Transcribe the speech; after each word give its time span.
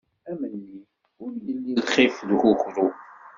Af 0.31 0.37
nnif 0.51 0.89
ur 1.23 1.31
illi 1.49 1.73
lxif 1.81 2.15
d 2.27 2.29
ukukru. 2.35 2.87